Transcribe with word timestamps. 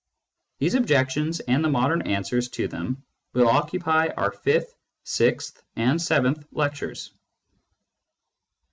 These 0.57 0.73
objections 0.73 1.41
and 1.41 1.63
the 1.63 1.69
modern 1.69 2.01
answers 2.01 2.49
to 2.57 2.67
them 2.67 3.03
will 3.33 3.47
occupy 3.47 4.07
our 4.17 4.31
fifth, 4.31 4.73
sixth, 5.03 5.61
and 5.75 6.01
seventh 6.01 6.43
lectures. 6.51 7.11